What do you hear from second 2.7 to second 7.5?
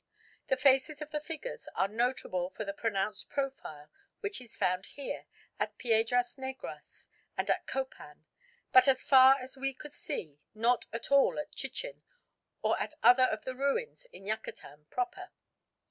pronounced profile which is found here, at Piedras Negras, and